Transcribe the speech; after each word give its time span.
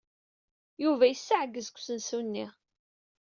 Yuba 0.83 1.05
yessaggez 1.07 1.67
deg 1.69 1.77
usensu-nni. 1.77 2.45